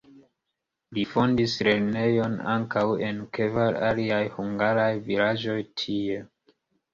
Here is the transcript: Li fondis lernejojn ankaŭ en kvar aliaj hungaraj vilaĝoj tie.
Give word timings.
Li 0.97 1.01
fondis 1.09 1.51
lernejojn 1.67 2.37
ankaŭ 2.53 2.83
en 3.09 3.19
kvar 3.39 3.77
aliaj 3.91 4.23
hungaraj 4.39 4.89
vilaĝoj 5.11 5.61
tie. 5.85 6.19